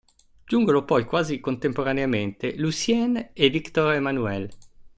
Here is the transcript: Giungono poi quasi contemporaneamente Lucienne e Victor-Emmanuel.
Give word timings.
Giungono 0.45 0.83
poi 0.83 1.05
quasi 1.05 1.39
contemporaneamente 1.39 2.57
Lucienne 2.57 3.29
e 3.33 3.51
Victor-Emmanuel. 3.51 4.49